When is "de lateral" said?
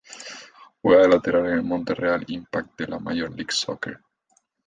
1.03-1.45